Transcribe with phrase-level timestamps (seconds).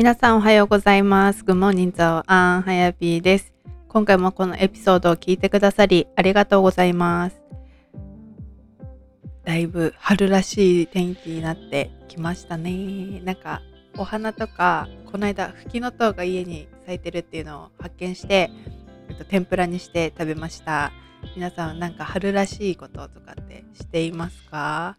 [0.00, 1.44] 皆さんおはようございます。
[1.44, 3.52] Good morning, ザオアンはやぴーです。
[3.86, 7.42] 今回もこのエピソードを聞いてくださりありがとうございます。
[9.44, 13.20] だいぶ春らしい天気になってきましたね。
[13.24, 13.60] なんか
[13.98, 18.50] お花とかこの間フキノトウが家に咲いてるっていうのを発見して、
[19.10, 20.92] えっと、天ぷらにして食べました。
[21.36, 24.96] 皆さんなんか春らしいこととかってしていますか？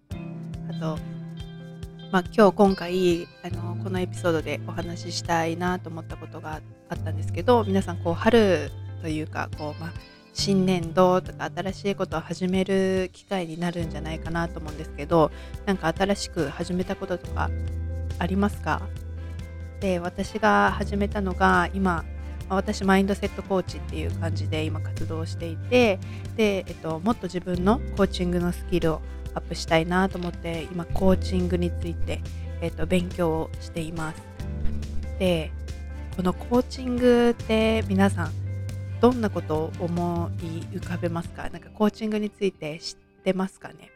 [0.70, 1.00] あと
[2.12, 8.70] まあ、今日今回あのこのエピソードでお話ししたいなと思ったことがあったんですけど皆さんこう春
[9.02, 9.94] というかこう、まあ、
[10.34, 15.32] 新年度とか新しいことを始める機会になるんじゃないかなと思うんですけど
[15.66, 17.50] なんか新しく始めたこととか
[18.20, 18.82] ありますか？
[19.80, 22.04] で私が始めたのが今
[22.50, 25.98] 私マインドセットコーチっていう感じで今活動していて
[26.36, 29.02] で、えっと、もっと自分のコーチングのスキルを
[29.34, 32.22] アップしたいなと思って今コーチングについて、
[32.62, 34.22] えっと、勉強をしています。
[35.20, 35.52] で
[36.16, 38.32] このコーチングって皆さん
[39.00, 41.50] どんなことを思い浮かべますか？
[41.50, 43.92] なんかコーチングについて知ってますかね？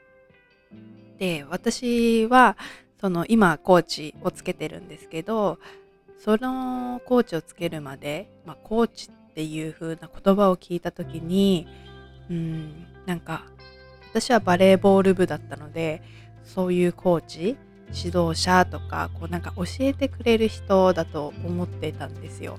[1.20, 2.58] で私は
[3.00, 5.60] その今コーチをつけてるんですけど
[6.18, 11.68] そのコーチをつけるまで、まあ、コーチっていう風な言葉を聞いた時に
[12.30, 13.46] うんなんか
[14.16, 16.02] 私はバレーボール部だったので
[16.46, 17.58] そういうコーチ
[17.94, 22.58] 指導者とかこうなんか教えてくれる人だと思ってたんですよ。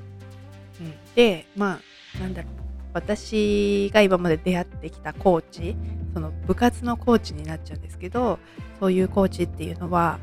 [0.83, 1.81] うん、でま
[2.19, 2.53] あなんだろう。
[2.93, 5.77] 私が今まで出会ってきたコーチ
[6.13, 8.39] その部活のコーチになっちゃうんですけど
[8.79, 10.19] そういうコーチっていうのは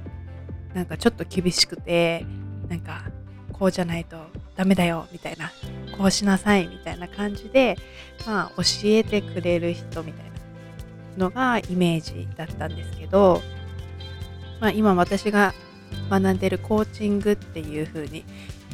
[0.75, 2.27] なんかちょっと厳しくて
[2.69, 3.05] なんか
[3.53, 4.17] こうじゃないと
[4.55, 5.51] ダメだよみたいな
[5.97, 7.75] こうしなさいみたいな感じで
[8.27, 10.32] まあ教えてくれる人みたいな。
[11.17, 13.41] のがイメージだったんですけど、
[14.59, 15.53] まあ、今私が
[16.09, 18.25] 学んでるコーチングっていう風に、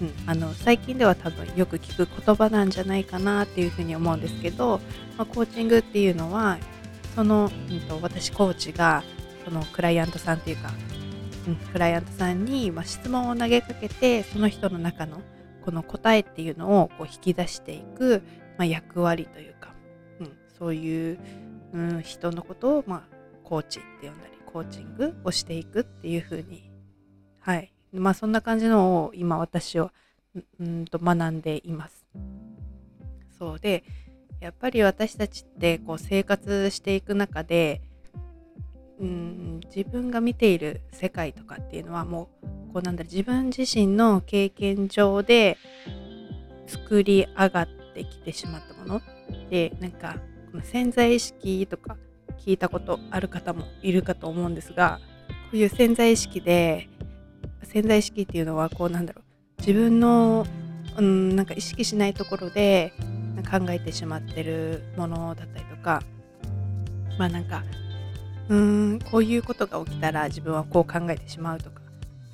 [0.02, 4.80] うん、あの最近では多分よく聞く言葉なんじゃないかなっていう風に思うんですけど、
[5.18, 6.58] まあ、コーチングっていうのは
[7.16, 9.04] その、うん、と私コーチが
[9.46, 10.72] そのクライアントさんっていうか、
[11.48, 15.22] うん、クライアントさんに、まあ、質問を投げかけてその人の中の
[15.66, 18.22] この答えっていうのをこう引き出していく、
[18.58, 19.74] まあ、役割というか、
[20.20, 21.20] うん、そういう
[21.74, 26.70] うん、人のことを、まあ、コーチって呼んだりコーチングをしていくっていう風に
[27.40, 27.74] はい。
[27.94, 29.92] まあそんな感じのを今私は
[30.60, 32.06] うんと学んでいます。
[33.38, 33.84] そうで
[34.40, 37.82] やっぱり私たちってこう生活していく中で
[39.00, 45.58] うん自分が見ている世界とかっていうのはもうこうなんだろう自分自身の経験上で
[46.68, 49.02] 作り上がってきてしまったもの。
[49.50, 50.18] でなんか
[50.64, 51.98] 潜在意識とか
[52.38, 55.00] 聞いたことある方もいるかと思うんですが
[55.30, 56.90] こういう潜在意識で
[57.64, 59.24] 潜在意識っていうのはこうなんだろう
[59.60, 60.46] 自分の、
[60.98, 62.94] うん、なんか意識しないところで
[63.50, 66.02] 考えてしまってるものだったりとか
[67.18, 67.64] まあなんか
[68.50, 71.79] うーんこういうことが起きたら自分はこう考えてしまうとか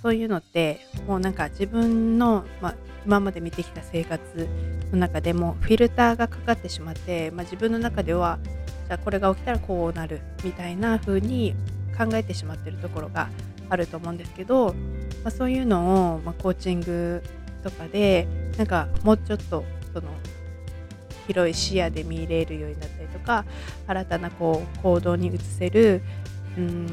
[0.06, 2.76] そういうのってもうなんか自分の、まあ、
[3.08, 4.48] 今まで見てきた生活
[4.92, 8.38] の中でもフィルターがかかってしまって、まあ、自分の中では
[8.88, 11.56] じゃあこれが起きたらこうなるみたいな風に
[11.98, 13.30] 考えてしまってるところが
[13.68, 14.76] あると思うんですけど、
[15.24, 17.24] まあ、そういうのを、ま、コーチング
[17.64, 18.28] とかで
[18.60, 20.10] なんかもうちょっとその
[21.26, 23.44] 広い視野で見れるようになったりとか
[23.88, 26.04] 新たなこう行動に移せる
[26.58, 26.88] うん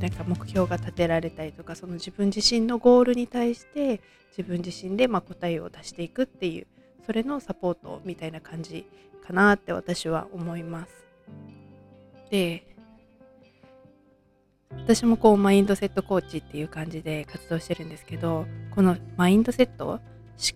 [0.00, 4.00] なんか目標が立てられたりとかその自分自身のゴールに対して
[4.36, 6.66] 自分自身でま答えを出していくっていう
[7.06, 8.86] それのサポートみたいな感じ
[9.26, 11.04] かなって私は思います。
[12.30, 12.66] で
[14.70, 20.00] 私もこうマインドセットコーチっていう感じで活動してるんですけどこのマインドセット思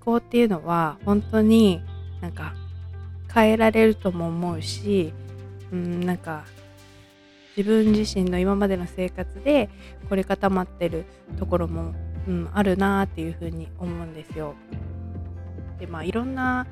[0.04, 1.80] 考っていうのは本当に
[2.20, 2.54] なんか
[3.32, 5.12] 変えられるとも思うし
[5.72, 6.44] うんなんか
[7.56, 9.68] 自分自身の今までの生活で
[10.08, 11.04] 凝り固まってる
[11.38, 11.94] ところも、
[12.26, 14.54] うん、あるなっていうふうに思うんですよ。
[15.80, 16.66] でまあいろんな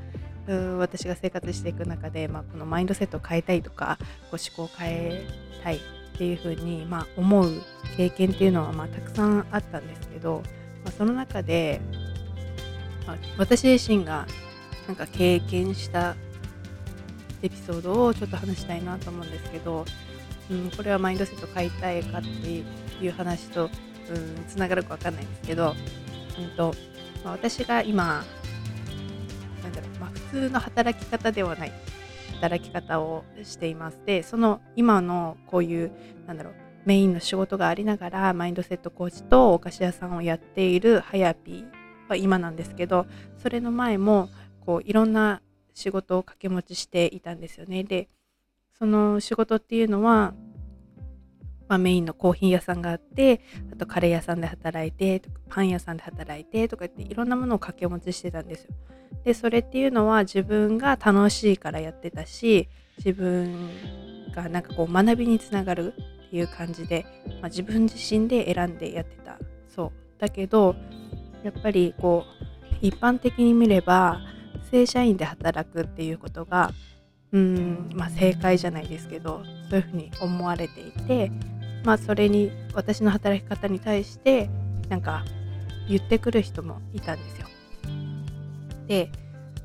[0.53, 3.99] う私が生活していく中で、まあ、このマインドセットを変えたいとか
[4.31, 5.27] こう思考を変え
[5.63, 5.81] たいっ
[6.19, 7.51] ていうふうに、まあ、思う
[7.97, 10.43] 経験っていうのは、まあ、たくさんあったんですけど、
[10.85, 11.81] まあ、その中で、
[13.07, 14.27] まあ、私自身が
[14.87, 16.17] なんか経験した
[17.43, 19.85] エピソードをちょっと話したいなと思うんですけど、
[20.51, 22.27] うん、これはマインドセット変えたいかって
[23.05, 25.75] いう話と、うん、つながるかわかんないんですけど、
[26.39, 26.75] うんと
[27.25, 28.25] まあ、私が今
[29.63, 31.73] なんだろう、まあ、普通の働き方ではない
[32.35, 35.91] 働き方をしていますでその今のこういう
[36.27, 36.55] なんだろう
[36.85, 41.65] メインの仕事がありながらマインドセットコーチとお菓子屋さんをやっているはやぴ
[42.09, 43.07] は今なんですけど
[43.39, 44.29] それの前も
[44.65, 45.43] こういろんな
[45.75, 47.85] 仕事を掛け持ちしていたんですよね。
[47.85, 48.09] で
[48.79, 50.35] その仕事っていうのは、
[51.69, 53.41] まあ、メインのコーヒー屋さんがあって
[53.73, 58.75] あとカレー屋さんで働いてとかパン屋さんで働いてとかっていろんなものを掛け持ちしてたんですよ。
[59.25, 62.69] でそれっていうのは自分が楽しいからやってたし
[62.99, 63.69] 自分
[64.33, 65.95] がなんかこう学びにつながる
[66.27, 67.07] っていう感じで、
[67.41, 69.39] まあ、自分自身で選んでやってた
[69.75, 70.77] そうだけど
[71.43, 72.25] やっぱりこ
[72.73, 74.21] う一般的に見れば
[74.71, 76.73] 正社員で働くっていうことが
[77.33, 81.31] うんまあ正解じゃないですけどそういうふうに思われていて
[81.85, 84.49] まあそれに私の働き方に対して
[84.89, 85.25] なんか
[85.89, 87.47] 言ってくる人もいたんですよ。
[88.87, 89.11] で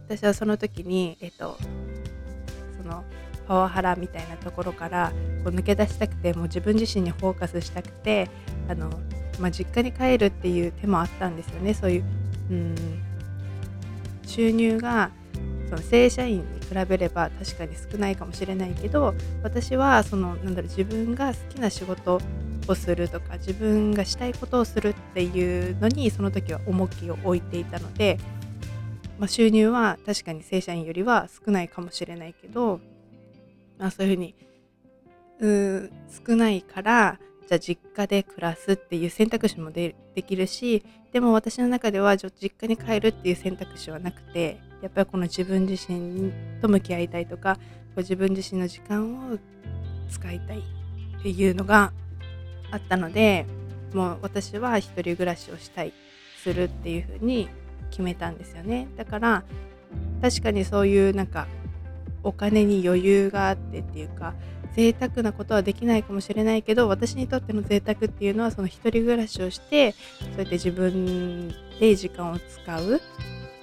[0.08, 1.58] 私はその時にえっと
[2.82, 3.04] その
[3.48, 5.12] パワハラみたいなところから
[5.44, 8.30] こう抜け出したくてもう自分自身にフォーカスしたくて
[8.70, 8.90] あの、
[9.40, 12.04] まあ、実家に帰るっていう手もあったんですよねそういう
[12.52, 12.76] うん
[14.26, 15.12] 収入が
[15.72, 22.20] その正社員に比べれば確かに少ないかもしれないけど私はそのなんだろう自分が好きな仕事
[22.68, 28.18] をするとか自分がしたいことをするっていうのにその時は重きを置いていたので、
[29.18, 32.82] まあ、収入は確かに正社員よりは少ないかもしれないけど、
[33.80, 34.36] まあ、そういうふうに
[35.40, 35.90] う
[36.28, 39.96] 少ないからじゃあ実家で暮らすっていう選択肢もで
[40.28, 40.84] きるし
[41.14, 42.32] でも私の中では実
[42.62, 46.32] 家に帰るっていう選択肢はなくてやっぱりこの自分自身
[46.62, 47.58] と向き合いたいとか
[47.98, 49.38] 自分自身の時間を
[50.10, 51.94] 使いたいっていうのが
[52.72, 53.46] あったので
[53.94, 55.94] もう私は一人暮らしをしたい
[56.42, 57.50] するっていうふうに
[57.90, 58.88] 決めたんですよね。
[58.96, 59.44] だから
[60.22, 61.48] 確かにそういうなんか
[62.24, 64.34] お金に余裕があってっていうか
[64.74, 69.98] 贅沢なことはできないかもしれないけど私にとっての贅沢っていうのはその一人暮らしをしてそ
[70.36, 71.50] うやって自分
[71.80, 73.02] で時間を使う。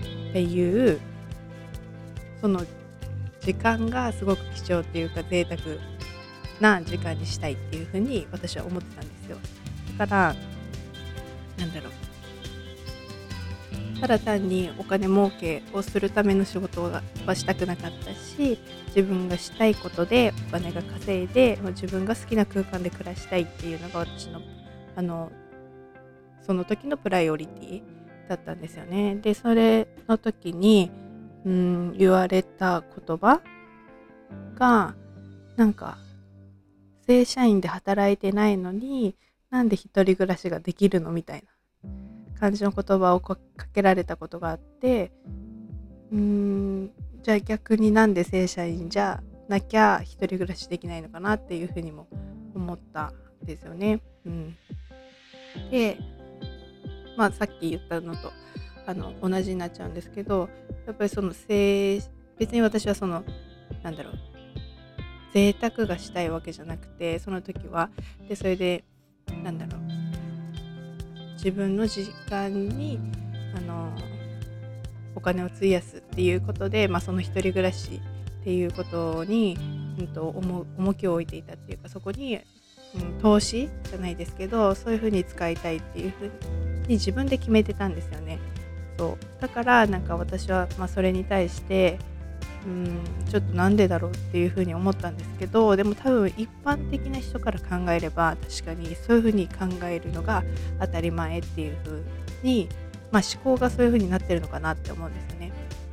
[0.00, 1.00] っていう
[2.40, 2.64] その
[3.40, 5.58] 時間がすごく貴重っていうか贅沢
[6.60, 9.38] な時間にしたいっていうふうに私は思ってたんですよ。
[9.96, 10.34] だから
[11.58, 12.08] なんだろう。
[14.00, 17.02] ただ単にお金儲けをするための仕事は
[17.34, 18.58] したくなかったし
[18.88, 24.40] 自分がしたいことでお金が稼いで自分が好きな空間で暮らしたいっていうのが私の
[24.94, 25.32] あの
[26.46, 27.82] その時のプライオリティ
[28.28, 29.16] だったんですよね。
[29.16, 30.90] でそれの時に
[31.44, 33.40] うん言われた言葉
[34.56, 34.94] が
[35.56, 35.98] なんか
[37.06, 39.16] 正社員で働いてないのに
[39.50, 41.42] なんで一人暮らしができるのみたい
[41.82, 41.90] な
[42.38, 43.38] 感じの言葉をか
[43.72, 45.10] けられたことがあって
[46.12, 46.90] うーん
[47.22, 52.06] じゃあ逆になんで正社員じゃなきゃ一人暮らしできないのかなっていうふうにも
[52.54, 54.00] 思ったんですよね。
[54.26, 54.56] うん、
[55.70, 55.98] で
[57.18, 58.32] まあさっき言ったのと
[58.86, 60.48] あの同じになっちゃうんですけど
[60.86, 62.00] やっぱりその正
[62.38, 63.24] 別に私はその
[63.82, 64.14] なんだろう
[65.34, 67.90] 贅沢がしたいわけじゃなくてその時は
[68.28, 68.84] でそれで
[69.42, 69.80] なんだろう
[71.34, 73.00] 自分の時間に
[73.56, 73.92] あの
[75.16, 78.00] お金を費やすっていうことで、まあ、その一人暮らし
[78.40, 79.58] っていうことに、
[79.98, 82.40] うんと、重重きを置いていたっていうかそこに、
[82.94, 88.38] うん、投資じゃないですけどそういうふうに使いたいっていうふうに自分で決めてたんですよね。
[88.98, 91.98] そうだからなんか私は、まあ、それに対して
[92.66, 100.42] うんちょっとなんでだろうっていうふうに思ったんですけどでも多分一般的な人から考えれば確かにそういうふうに考えるのが
[100.80, 102.04] 当たり前っていうふう
[102.42, 102.68] に、
[103.12, 105.52] まあ、思考がそういうふうになってるのかなって思うんですよね。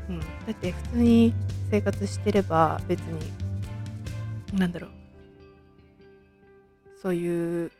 [0.09, 1.33] うん、だって普通に
[1.69, 3.19] 生活してれば別に
[4.53, 4.89] 何だろう
[7.01, 7.71] そういう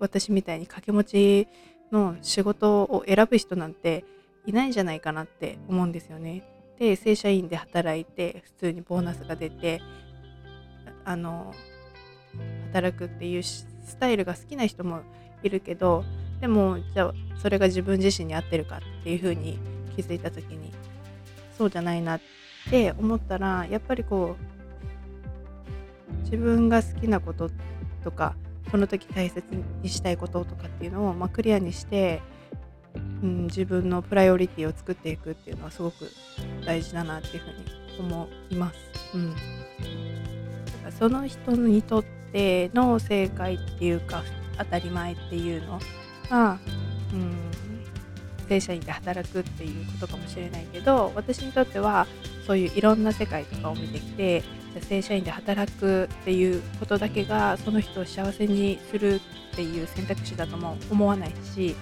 [0.00, 1.48] 私みたいに掛け持ち
[1.92, 4.04] の仕事を選ぶ人なんて
[4.46, 6.44] いないんじゃないかなって思うんですよね。
[6.78, 9.80] で正社員で働いて普通にボーナスが出て
[11.04, 11.52] あの
[12.66, 13.66] 働くっていうス
[13.98, 15.00] タイルが好きな人も
[15.42, 16.04] いるけど
[16.40, 19.58] でもじゃあそれが自分自身に合ってるかっていうふうに
[19.96, 20.72] 気づいた時に
[21.56, 22.20] そうじゃないなっ
[22.70, 27.50] て思ったらやっぱりこう自分が好きなこと
[28.04, 28.36] とか
[28.70, 29.44] その時大切
[29.82, 32.20] にしたいこととかっていうのを、まあ、クリアにして
[33.22, 36.10] うん、自分のプライオリティを作っていくっていうのはすごく
[36.64, 38.78] 大事だなっていうふうに思います。
[39.14, 39.34] うん、
[40.98, 44.22] その人にとっての正解っていうか
[44.58, 45.80] 当たり前っていうの
[46.30, 46.58] が、
[47.12, 47.36] うん、
[48.48, 52.06] 正社員で働くっていうことかもしれないけど私にとっては
[52.46, 54.42] そういういろんな世界とかを見てきて
[54.80, 59.20] 正社員で働くっていうことだけがその人を幸せにする
[59.52, 61.74] っていう選択肢だとも思わないし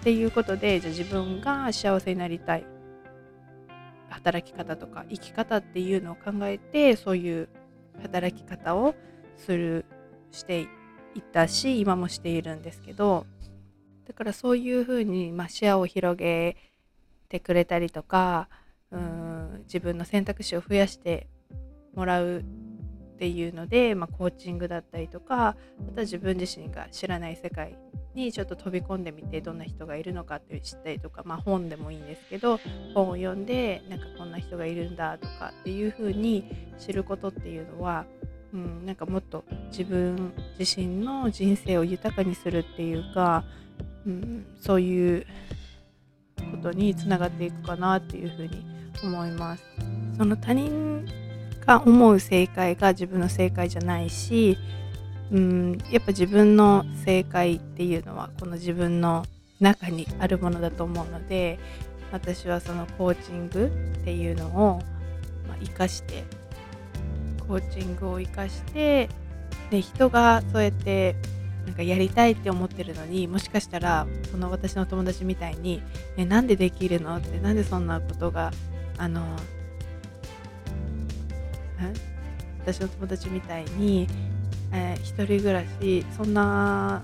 [0.00, 2.78] っていうことでじゃあ自分が幸せになりたい。
[4.10, 7.48] 働き方とか生き方っていうのを考えてそういう
[8.02, 8.94] 働き方を
[9.36, 9.84] する
[10.30, 13.26] していったし今もしているんですけど
[14.06, 16.56] だからそういうふうに、まあ、視野を広げ
[17.28, 18.48] てくれたりとか
[18.90, 21.28] うん自分の選択肢を増やして
[21.98, 27.76] もらうっていうので、まあ、コーチングだったりとかまた自分自身が知らない世界
[28.14, 32.60] にちょっと飛び込んでみてどんな人がいるのかって知ったりとか、まあ、本でもいいんですけど
[32.94, 36.44] 本を読んでなんかこんな人がいるんだとかっていう風に
[36.78, 38.06] 知ることっていうのは、
[38.54, 43.42] うん、なんかもっと自分自身の人生を豊かにするっていうか、
[44.06, 45.26] うん、そういう
[46.52, 48.64] ことにつながっていくかなっていう風に
[49.02, 49.64] 思います。
[50.16, 51.04] その他人
[51.68, 54.56] が思う正解が自分の正解じゃないし
[55.30, 59.26] うんやっぱ自分の正解っていうのはこの自分の
[59.60, 61.58] 中にあるものだと思うので
[62.10, 63.66] 私はそのコーチング
[64.00, 64.80] っていうのを、
[65.46, 66.24] ま、生かして
[67.46, 69.10] コーチングを生かして
[69.70, 71.16] で人がそうやって
[71.66, 75.82] なんかやりたいって思ってるのにもしかしたらその私の友達みたいに
[76.16, 78.52] 「えなんでできるの?」ってなんでそんなことが
[78.96, 79.36] あの
[82.60, 84.06] 私の友達みたいに
[84.72, 87.02] えー、一人暮らしそんな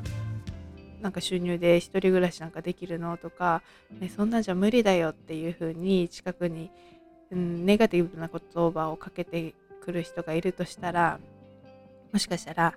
[1.01, 3.61] なんか収入で一人暮らしなんかできるのとか、
[4.01, 6.71] えそんなんじゃ無理だよっていう風に近くに、
[7.31, 9.55] うん、ネガティブな言葉をかけて
[9.85, 11.21] くる人がいるとしたら
[12.11, 12.75] もしかしたら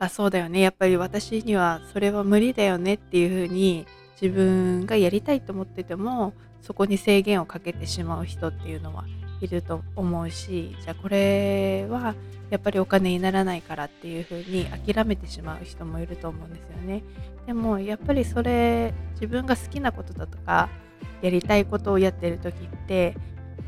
[0.00, 3.86] あそうだよねやっぱり私にはそれは無理だよねっていう風に
[4.20, 9.04] 自分がやりたいと思っててもそこに制限をかけてしまう人っていうのは
[9.40, 12.14] いると思うしじゃあこれは
[12.50, 17.02] やっぱりお金にならないからっていうふうに諦めてしまう人もいると思うんですよね。
[17.46, 20.68] でもやっぱりそれ自分が好きなことだとか
[21.22, 23.16] やりたいことをやってる時って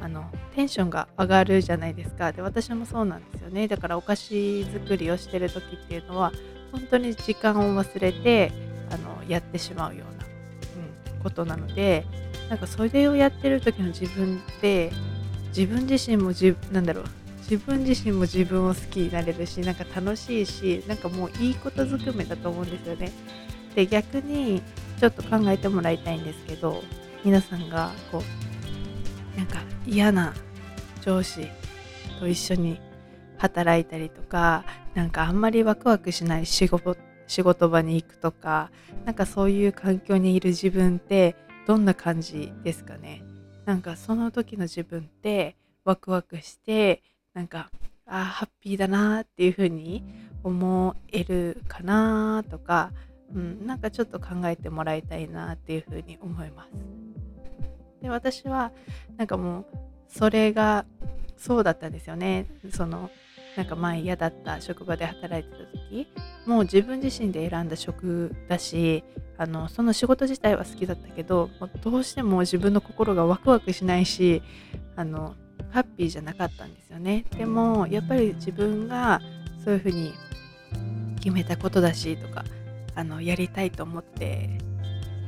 [0.00, 2.32] あのテンションが上がるじゃないですか。
[2.32, 3.68] で私もそうなんですよね。
[3.68, 6.32] だからお菓子作りをしてる時っていうのは
[6.72, 8.50] 本当に時間を忘れて
[8.90, 10.26] あのやってしまうような、
[11.16, 12.04] うん、ことなので
[12.48, 14.90] なんかそれをやってる時の自分って
[15.56, 17.04] 自分自身も自なんだろう
[17.40, 23.12] 自分自身も自分を好きになれるしなんか楽しいしなんかもういいことずくめだと思うんですよね。
[23.74, 24.62] で逆に
[24.98, 26.82] ちょっと考えてもらいたいんですけど
[27.24, 28.22] 皆さんがこ
[29.34, 30.34] うなんか嫌な
[31.00, 31.46] 上司
[32.20, 32.80] と一緒に
[33.38, 38.70] 働いたりとかなんかあんまりワクワクしない仕事仕事場に行くとか
[39.04, 41.34] なんかそういう環境にいる自分って
[41.66, 43.22] どんな感じですかね？
[43.64, 47.02] なんかその時の自分ってワクワクして
[47.34, 47.70] なんか
[48.06, 50.04] あハッピーだなっていう風に
[50.42, 52.92] 思えるかなとか、
[53.34, 56.70] うん、なんかちょっと考えてもらいたいなっていう風に思います。
[58.02, 58.72] で私は
[59.16, 59.66] なんかもう
[60.08, 60.84] それが
[61.36, 62.46] そうだったんですよね。
[62.72, 63.10] その
[63.56, 66.08] なんか前嫌だった職場で働いてた時
[66.46, 69.04] もう自分自身で選んだ職だし
[69.36, 74.42] あのその仕事自体は好きだったけどもうどうしても自分の心がワクワクしないし
[74.96, 75.34] あの
[75.70, 77.24] ハッピーじゃなかったんですよね。
[77.36, 79.22] でもやっぱり自分が
[79.64, 80.12] そういうふうに
[81.20, 82.44] 決めたことだしとか
[82.94, 84.58] あのやりたいと思って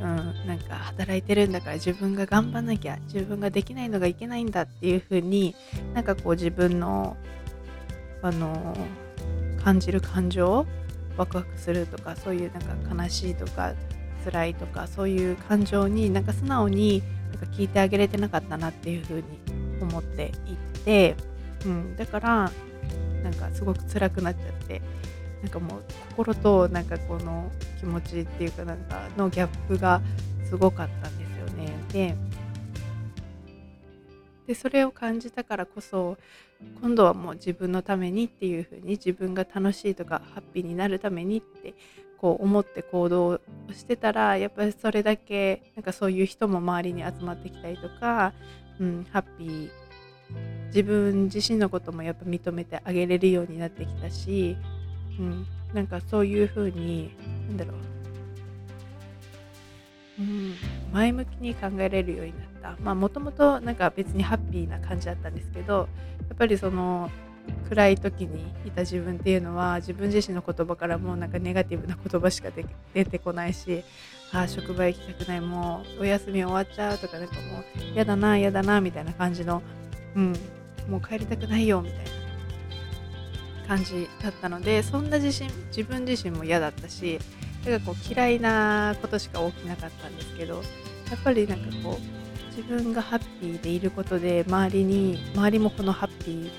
[0.00, 5.54] うん、なんか働いてるんだから自分が頑張んなきゃ自分ができないのがいけないんだっていう風に
[5.94, 7.16] なんかこう自分の
[8.24, 8.74] あの
[9.62, 10.66] 感じる感情
[11.18, 13.74] ワクワクするとかそういうなんか悲しいとか
[14.24, 17.02] 辛いとかそういう感情になんか素直に
[17.32, 19.24] なんか聞いてあげれてなかったなっていう風に
[19.82, 21.16] 思っていて、
[21.66, 22.50] うん、だから
[23.22, 24.80] なんかすごく辛くなっちゃって
[25.42, 25.82] なんかもう
[26.16, 30.00] 心となんかこの気持ちっていうかなんかのギャップが
[30.48, 31.74] すごかったんですよね。
[31.92, 32.16] で
[34.46, 36.18] でそれを感じたからこそ
[36.80, 41.74] 今度はもう自分のためにっていうふうに自分が楽しいとかハッピーになるためにって
[42.18, 43.40] こう思って行動を
[43.72, 48.32] してたらやっぱりそれだけなんかそういう人も周りに集まってきたりとか、
[48.80, 49.70] うん、ハッピー。
[50.68, 54.56] 自分自身のこともやっぱ認めてあげれるようになってきたし、
[55.20, 57.14] うん、なんかそういうふうに
[57.48, 57.74] なんだろう。
[60.20, 60.54] うん、
[60.92, 62.53] 前向きに考えれるようになった。
[62.82, 65.88] まあもともとなんか別にハッピーな感じだったんですけど
[66.28, 67.10] やっぱりその
[67.68, 72.50] 暗い時にいた自分っていうのは自分自身の言葉からもなんかネガティブな言葉しか
[72.94, 73.84] 出てこないし
[74.32, 79.62] ああ職場行きたくないもうお休み終わっちゃうとかなんかもう嫌だな嫌だなみたいな感じの
[80.16, 80.32] うん
[80.88, 87.18] もう帰りたくないよみたいな感じだったのでそんな自信自分自身も嫌だったし
[87.64, 92.23] だかこう嫌いなことしか起きなかったんですけどやっぱりなんかこう
[92.56, 96.50] 自分がハッピーでいることで周りに周りもこのハッピー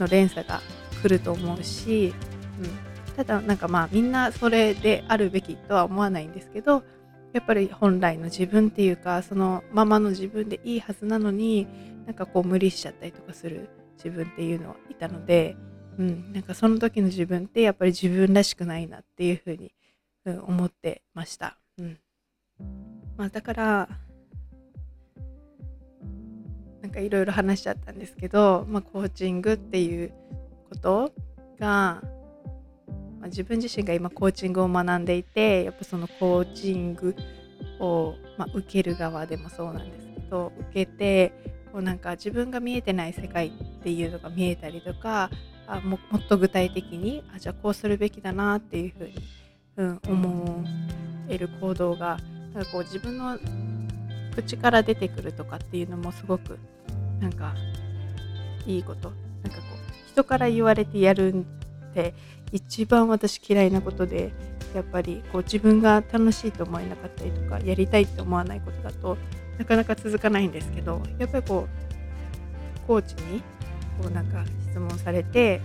[0.00, 0.60] の連鎖が
[1.02, 2.12] 来ると思うし、
[2.60, 6.82] うん、ただなんかまあみんなそれであるべきとは思わないんですけど
[7.32, 11.66] やっぱり本来の自分っていうかそのままの自分でいいはずなのに
[12.06, 15.56] なんかこう無理しちゃったりとかする自分っていうのはいたので、
[15.98, 19.72] うん、なんかその時の自分ってやっぱり自分らしくないなっていうふうに、
[20.26, 21.58] うん、思ってました。
[21.78, 21.98] うん。
[23.16, 23.88] まあ、だから
[26.94, 30.12] かいろいろ話しちゃったんですけど、まあ、コーチングっていう
[30.70, 31.12] こと
[31.58, 32.00] が、
[33.20, 37.16] まあ、自分自身が今コーチングを学んでいてやっぱそのコーチング
[37.80, 41.32] を、まあ、受ける側でもそうなんですけど受けて
[41.72, 45.30] こうなんか自分が見えてない世界っていうのが見えたりとか
[45.66, 49.14] あももっと具体的にあじゃあこうするべきだなっていうふうに、
[49.78, 50.64] うん、思
[51.28, 52.18] える行動が
[52.52, 53.38] なんかこう自分の
[54.34, 56.58] 口から出てくるとかっていうのもすごく
[57.20, 57.54] なんか
[58.66, 59.12] いいこと。
[59.42, 61.44] なんかこう人から言われてやる
[61.90, 62.14] って
[62.52, 64.32] 一番私嫌いなことで
[64.74, 69.16] やっぱりこう自分が楽しいと思えなかったりとかやりたいって思わないことだと
[69.58, 73.40] なかなか続かないんですけどやっぱりこうコーチに
[74.00, 75.60] こうなんか質問されて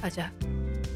[0.00, 0.32] あじゃ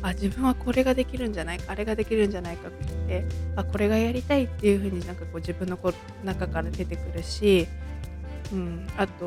[0.02, 3.24] あ自分はこれができるんじゃないかあれができるんじゃないかって言って
[3.56, 5.92] あこれがやりたいっていうふうになんかこう自分のこ
[6.24, 7.68] 中から出てくるし、
[8.52, 9.26] うん、あと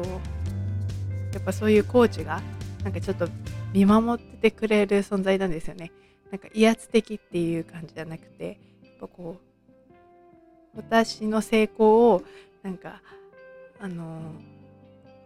[1.33, 2.41] やっぱそういうコーチが
[2.83, 3.27] なんかちょっと
[3.73, 5.91] 見守っててくれる存在なんですよね。
[6.31, 9.37] なんか威圧的っていう感じじゃなくてやっぱこ
[10.73, 12.23] う私の成功を
[12.61, 13.01] なんか
[13.79, 14.19] あの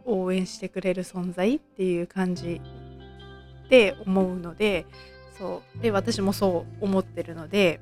[0.06, 2.62] 応援してくれる存在っていう感じ
[3.70, 4.86] で思うので
[5.38, 7.80] そうで私もそう思ってるので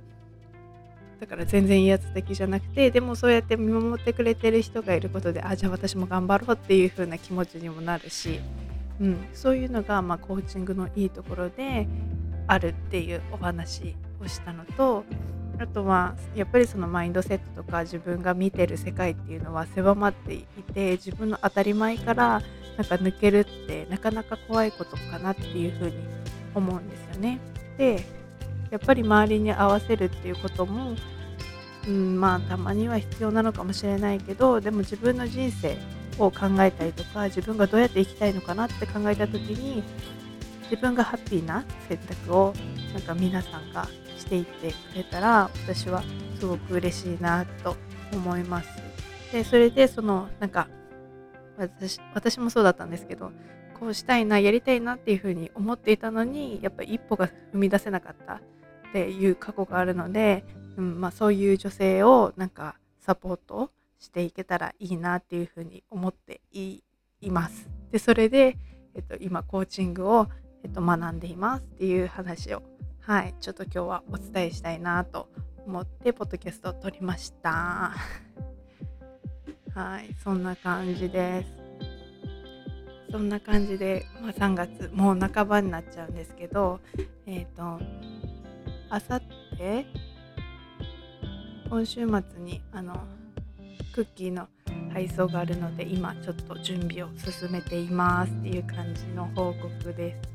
[1.20, 8.40] だから全然威圧的じゃなくてでもそうやって見守ってくれてる人がいることであじゃあ私も頑張ろうっていう風な気持ちにもなるし、
[9.02, 11.88] うん、そういうのが、まあ、コーチングのいいところで
[12.48, 15.04] あるっていうお話をしたのと
[15.60, 22.42] あとはやっぱりそのマインドセットとか自分が見てる世界っていうのは狭まっていて自分の当たり前から
[22.78, 25.94] なんか抜けるってなかなか怖いことかなっていうふうに
[26.54, 27.40] 思うんですよね。
[27.78, 28.18] で
[28.72, 30.96] やっぱり周りに合わせるっていうことも、
[31.88, 35.78] うん、まあたまには必要なのかもしれないけどでも自分の人生
[36.20, 39.84] を考えたりとか自分がどうやって生きたいのかなって考えた時に
[40.64, 42.54] 自分がハッピーな選択を
[42.94, 46.04] なんか皆さんがしていってくれたら私は
[46.40, 47.78] すごく嬉しいなと
[48.12, 48.70] 思います。
[49.32, 50.68] でそれでそのなんか
[51.58, 53.32] 私私もそうだったんですけど
[53.80, 58.40] こうしたいなやりたいなっていうふうに思っていたのにやっぱ一歩が踏み出せなかったっ
[58.92, 60.44] ていう過去があるので、
[60.78, 66.82] うんまあ、そういう女性をなんかサポートしていけたらいいなっていうふうに思ってい
[67.30, 67.70] ます。
[67.92, 68.58] でそれで、
[68.96, 70.28] えっと、今コーチングを、
[70.64, 72.64] えっと、学んでいますっていう話を
[73.08, 75.30] はい、ちょっと今日はお伝えしたいなと
[75.66, 77.94] 思ってポッドキャストを撮りました。
[79.74, 81.52] はい、そんな感じです。
[83.10, 86.82] そんな感じで、まあ、3月もう半ばになっちゃうんですけど、
[87.26, 87.80] えっ、ー、と、
[88.90, 89.86] あさって
[91.70, 92.98] 今週末にあの
[93.94, 94.48] クッキーの
[94.94, 100.30] 配送があるので今ちょっと準備を進めていますっていう感じの報告です。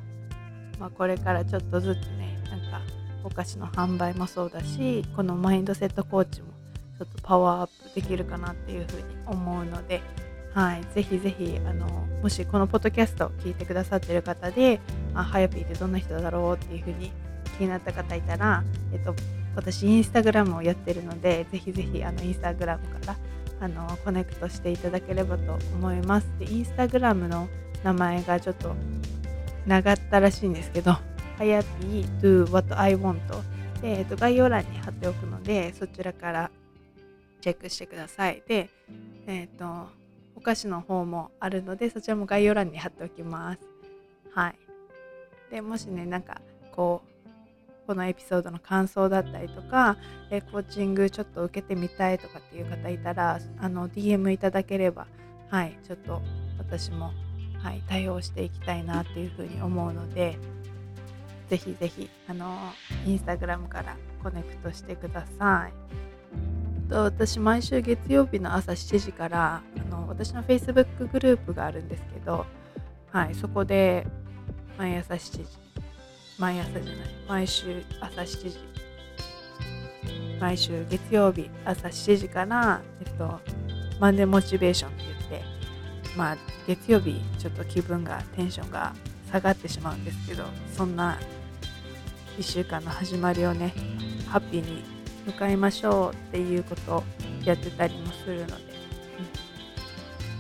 [0.79, 2.81] まあ、これからちょっとずつねなんか
[3.25, 6.49] お菓子の販売もそうだしこのマインドセットコーチも
[6.99, 10.03] ちょっとパワーアップできるかなっていうふうに思うので、
[10.53, 11.87] はい、ぜひぜひあの
[12.23, 14.81] もしこのポッドキャストを聞いてくださってる方で
[15.15, 17.13] あハヤピーってどんな人だろうっていうふうに
[17.59, 19.15] 気になった方いたら、えっと、
[19.55, 23.17] 私インスタグラムをやってるのでぜひぜひあのインスタグラムから
[23.61, 27.49] あのコネクトしていただければと思いますでインスタグラムの
[27.85, 28.75] 名前がちょっと
[29.67, 30.93] 長ったらしいんですけど
[31.39, 33.21] はやぴ do what I want
[33.83, 36.51] で、えっと、概要欄に貼っておくので、そちらから
[37.41, 38.43] チェックしてください。
[38.47, 38.71] で、
[39.27, 39.89] えっ、と、
[40.37, 43.61] お菓子の方もあるので、そちらも概要欄に貼っておきます。
[44.33, 44.59] はい。
[45.51, 47.12] で、もしね、なんか、こう、
[47.87, 49.97] このエピソードの感想だったりとか、
[50.31, 55.07] えコーチングちょっと受けてみたいとかっていう方いたら、あの、DM いただければ、
[55.49, 56.23] はい、ちょっと
[56.59, 57.13] 私も、
[57.59, 60.39] はい、対応していきたいなっていうふうに思うので、
[61.53, 62.57] ぜひぜひあの
[63.05, 65.73] インスタグラムからコネクトしてください。
[66.91, 72.47] 私毎週月曜日の朝7時からあの私の Facebook グループがあるんですけど、
[73.11, 74.07] はい、そこで
[74.79, 75.47] 毎朝7時
[76.43, 76.95] 毎朝じゃない。
[77.29, 78.59] 毎週朝7時。
[80.41, 83.39] 毎週月曜日朝7時から、えっと、
[84.01, 85.45] マンデーモチベーションって言って、
[86.17, 88.93] まあ、月曜日ちょっと気分がテンションが
[89.31, 90.43] 下がってしまうんですけど
[90.77, 91.17] そんな
[92.37, 93.73] 1週間の始まりをね
[94.27, 94.83] ハッピーに
[95.29, 97.05] 迎えましょうっていうことを
[97.45, 98.59] やってたりもするので、うん。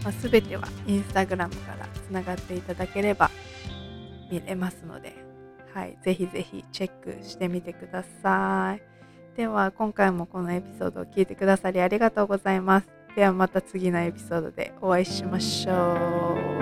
[0.02, 3.30] まあ、全てはインスタグラムからつながっていただければ
[4.28, 5.21] 見れますので、
[5.74, 8.82] はい、ぜひぜひチェックしてみてください。
[9.36, 12.88] では今回もこのエピソードを聞いてくださりありがとうございます。
[13.16, 16.61] ではまた次のエピソードでお会いしましょう。